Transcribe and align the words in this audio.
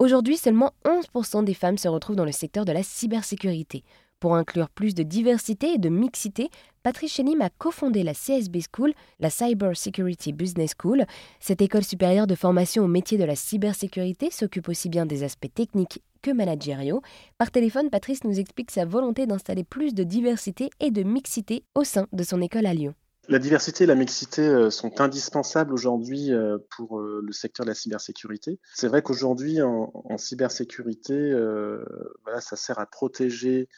Aujourd'hui, 0.00 0.38
seulement 0.38 0.72
11% 0.86 1.44
des 1.44 1.52
femmes 1.52 1.76
se 1.76 1.86
retrouvent 1.86 2.16
dans 2.16 2.24
le 2.24 2.32
secteur 2.32 2.64
de 2.64 2.72
la 2.72 2.82
cybersécurité. 2.82 3.84
Pour 4.18 4.34
inclure 4.34 4.70
plus 4.70 4.94
de 4.94 5.02
diversité 5.02 5.74
et 5.74 5.78
de 5.78 5.90
mixité, 5.90 6.48
Patrice 6.82 7.12
Chenim 7.12 7.42
a 7.42 7.50
cofondé 7.50 8.02
la 8.02 8.14
CSB 8.14 8.60
School, 8.74 8.94
la 9.18 9.28
Cyber 9.28 9.76
Security 9.76 10.32
Business 10.32 10.72
School. 10.80 11.04
Cette 11.38 11.60
école 11.60 11.84
supérieure 11.84 12.26
de 12.26 12.34
formation 12.34 12.82
au 12.82 12.88
métier 12.88 13.18
de 13.18 13.24
la 13.24 13.36
cybersécurité 13.36 14.30
s'occupe 14.30 14.70
aussi 14.70 14.88
bien 14.88 15.04
des 15.04 15.22
aspects 15.22 15.52
techniques 15.54 16.00
que 16.22 16.30
managériaux. 16.30 17.02
Par 17.36 17.50
téléphone, 17.50 17.90
Patrice 17.90 18.24
nous 18.24 18.40
explique 18.40 18.70
sa 18.70 18.86
volonté 18.86 19.26
d'installer 19.26 19.64
plus 19.64 19.92
de 19.92 20.02
diversité 20.02 20.70
et 20.80 20.90
de 20.90 21.02
mixité 21.02 21.62
au 21.74 21.84
sein 21.84 22.06
de 22.14 22.24
son 22.24 22.40
école 22.40 22.64
à 22.64 22.72
Lyon. 22.72 22.94
La 23.30 23.38
diversité 23.38 23.84
et 23.84 23.86
la 23.86 23.94
mixité 23.94 24.42
euh, 24.42 24.70
sont 24.70 25.00
indispensables 25.00 25.72
aujourd'hui 25.72 26.32
euh, 26.32 26.58
pour 26.76 26.98
euh, 26.98 27.22
le 27.24 27.32
secteur 27.32 27.64
de 27.64 27.70
la 27.70 27.76
cybersécurité. 27.76 28.58
C'est 28.74 28.88
vrai 28.88 29.02
qu'aujourd'hui, 29.02 29.62
en, 29.62 30.18
cybersécurité, 30.18 31.32
voilà, 32.24 32.40
ça 32.40 32.56
sert 32.56 32.80
à 32.80 32.86
protéger 32.86 33.68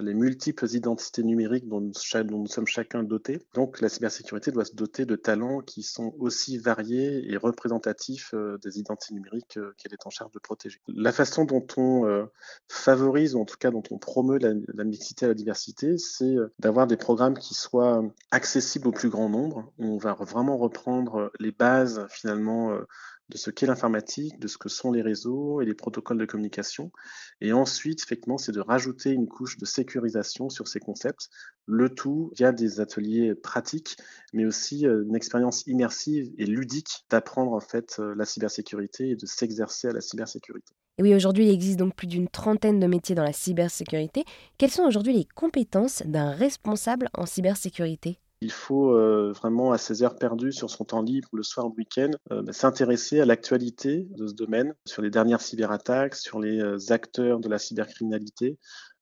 les 0.00 0.14
multiples 0.14 0.66
identités 0.72 1.22
numériques 1.22 1.68
dont 1.68 1.80
nous, 1.80 2.46
sommes 2.46 2.66
chacun 2.66 3.02
dotés. 3.02 3.42
Donc 3.54 3.80
la 3.80 3.88
cybersécurité 3.88 4.50
doit 4.50 4.64
se 4.64 4.74
doter 4.74 5.04
de 5.04 5.16
talents 5.16 5.60
qui 5.60 5.82
sont 5.82 6.14
aussi 6.18 6.58
variés 6.58 7.30
et 7.30 7.36
représentatifs 7.36 8.34
des 8.62 8.78
identités 8.78 9.14
numériques 9.14 9.58
qu'elle 9.76 9.92
est 9.92 10.06
en 10.06 10.10
charge 10.10 10.32
de 10.32 10.38
protéger. 10.38 10.80
La 10.88 11.12
façon 11.12 11.44
dont 11.44 11.66
on 11.76 12.26
favorise, 12.68 13.34
ou 13.34 13.40
en 13.40 13.44
tout 13.44 13.56
cas 13.58 13.70
dont 13.70 13.82
on 13.90 13.98
promeut 13.98 14.38
la, 14.38 14.84
mixité 14.84 15.26
et 15.26 15.28
la 15.28 15.34
diversité, 15.34 15.98
c'est 15.98 16.36
d'avoir 16.58 16.86
des 16.86 16.96
programmes 16.96 17.38
qui 17.38 17.54
soient 17.54 18.02
accessibles 18.30 18.88
plus 18.92 19.10
grand 19.10 19.28
nombre. 19.28 19.72
On 19.78 19.96
va 19.96 20.14
vraiment 20.14 20.56
reprendre 20.56 21.30
les 21.38 21.52
bases 21.52 22.06
finalement 22.10 22.72
euh, 22.72 22.86
de 23.30 23.38
ce 23.38 23.50
qu'est 23.50 23.66
l'informatique, 23.66 24.38
de 24.38 24.48
ce 24.48 24.58
que 24.58 24.68
sont 24.68 24.92
les 24.92 25.02
réseaux 25.02 25.60
et 25.60 25.64
les 25.64 25.74
protocoles 25.74 26.18
de 26.18 26.26
communication. 26.26 26.92
Et 27.40 27.52
ensuite, 27.52 28.02
effectivement, 28.02 28.38
c'est 28.38 28.52
de 28.52 28.60
rajouter 28.60 29.10
une 29.10 29.26
couche 29.26 29.56
de 29.58 29.64
sécurisation 29.64 30.50
sur 30.50 30.68
ces 30.68 30.80
concepts, 30.80 31.30
le 31.66 31.88
tout 31.88 32.30
via 32.36 32.52
des 32.52 32.80
ateliers 32.80 33.34
pratiques, 33.34 33.96
mais 34.32 34.44
aussi 34.44 34.86
euh, 34.86 35.04
une 35.06 35.16
expérience 35.16 35.66
immersive 35.66 36.30
et 36.36 36.44
ludique 36.44 37.04
d'apprendre 37.10 37.52
en 37.52 37.60
fait 37.60 37.96
euh, 37.98 38.14
la 38.16 38.26
cybersécurité 38.26 39.10
et 39.10 39.16
de 39.16 39.26
s'exercer 39.26 39.88
à 39.88 39.92
la 39.92 40.00
cybersécurité. 40.00 40.74
Et 40.98 41.02
oui, 41.02 41.14
aujourd'hui, 41.14 41.46
il 41.46 41.52
existe 41.52 41.78
donc 41.78 41.96
plus 41.96 42.06
d'une 42.06 42.28
trentaine 42.28 42.78
de 42.78 42.86
métiers 42.86 43.16
dans 43.16 43.24
la 43.24 43.32
cybersécurité. 43.32 44.24
Quelles 44.58 44.70
sont 44.70 44.84
aujourd'hui 44.84 45.12
les 45.12 45.24
compétences 45.24 46.02
d'un 46.06 46.30
responsable 46.30 47.08
en 47.14 47.26
cybersécurité? 47.26 48.20
Il 48.44 48.52
faut 48.52 48.94
euh, 48.94 49.32
vraiment, 49.32 49.72
à 49.72 49.78
ses 49.78 50.02
heures 50.02 50.16
perdues 50.16 50.52
sur 50.52 50.68
son 50.68 50.84
temps 50.84 51.00
libre, 51.00 51.28
le 51.32 51.42
soir, 51.42 51.66
le 51.66 51.72
week-end, 51.72 52.10
euh, 52.30 52.42
bah, 52.42 52.52
s'intéresser 52.52 53.20
à 53.20 53.24
l'actualité 53.24 54.06
de 54.10 54.26
ce 54.26 54.34
domaine, 54.34 54.74
sur 54.84 55.00
les 55.00 55.10
dernières 55.10 55.40
cyberattaques, 55.40 56.14
sur 56.14 56.40
les 56.40 56.60
euh, 56.60 56.76
acteurs 56.90 57.40
de 57.40 57.48
la 57.48 57.58
cybercriminalité. 57.58 58.58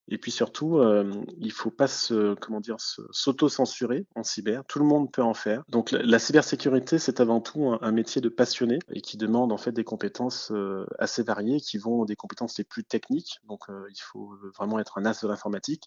Et 0.09 0.19
puis 0.19 0.33
surtout, 0.33 0.83
il 0.83 1.47
ne 1.47 1.53
faut 1.53 1.71
pas 1.71 1.87
se, 1.87 2.35
comment 2.35 2.61
dire, 2.61 2.77
s'auto-censurer 3.13 4.05
en 4.17 4.25
cyber. 4.25 4.65
Tout 4.67 4.81
le 4.81 4.85
monde 4.85 5.13
peut 5.13 5.23
en 5.23 5.33
faire. 5.33 5.63
Donc 5.69 5.93
la, 5.93 6.19
cybersécurité, 6.19 6.99
c'est 6.99 7.21
avant 7.21 7.41
tout 7.41 7.69
un, 7.69 7.79
un, 7.81 7.93
métier 7.93 8.21
de 8.21 8.29
passionné 8.29 8.81
et 8.91 9.01
qui 9.01 9.17
demande 9.17 9.53
en 9.53 9.57
fait 9.57 9.71
des 9.71 9.85
compétences 9.85 10.53
assez 10.99 11.23
variées, 11.23 11.61
qui 11.61 11.79
vont 11.79 12.05
des 12.05 12.17
compétences 12.17 12.59
les 12.59 12.65
plus 12.65 12.83
techniques. 12.83 13.39
Donc 13.47 13.61
il 13.69 14.01
faut 14.01 14.35
vraiment 14.59 14.81
être 14.81 14.99
un 14.99 15.07
as 15.07 15.23
de 15.23 15.29
l'informatique 15.29 15.85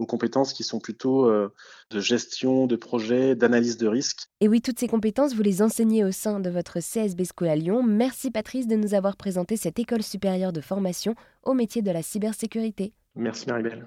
aux 0.00 0.06
compétences 0.06 0.52
qui 0.52 0.64
sont 0.64 0.80
plutôt 0.80 1.26
euh, 1.26 1.52
de 1.90 2.00
gestion 2.00 2.66
de 2.66 2.74
projet, 2.74 3.36
d'analyse 3.36 3.76
de 3.76 3.86
risque. 3.86 4.28
Et 4.40 4.48
oui, 4.48 4.62
toutes 4.62 4.80
ces 4.80 4.88
compétences, 4.88 5.34
vous 5.34 5.42
les 5.42 5.60
enseignez 5.60 6.04
au 6.04 6.10
sein 6.10 6.40
de 6.40 6.48
votre 6.48 6.80
CSB 6.80 7.24
School 7.24 7.48
à 7.48 7.56
Lyon. 7.56 7.82
Merci 7.82 8.30
Patrice 8.30 8.66
de 8.66 8.76
nous 8.76 8.94
avoir 8.94 9.16
présenté 9.16 9.56
cette 9.56 9.78
école 9.78 10.02
supérieure 10.02 10.52
de 10.52 10.62
formation 10.62 11.14
au 11.42 11.52
métier 11.52 11.82
de 11.82 11.90
la 11.90 12.02
cybersécurité. 12.02 12.94
Merci 13.14 13.46
Maribel. 13.46 13.86